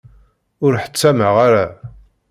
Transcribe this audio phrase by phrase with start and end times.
[0.65, 1.65] Ur ḥtammeɣ ara.